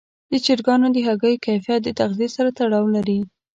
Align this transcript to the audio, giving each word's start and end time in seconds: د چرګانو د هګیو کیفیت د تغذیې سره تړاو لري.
د 0.31 0.33
چرګانو 0.45 0.87
د 0.95 0.97
هګیو 1.07 1.41
کیفیت 1.45 1.79
د 1.83 1.89
تغذیې 1.99 2.29
سره 2.35 2.49
تړاو 2.57 2.85
لري. 2.95 3.19